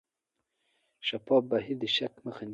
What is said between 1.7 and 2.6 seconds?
د شک مخه نیسي.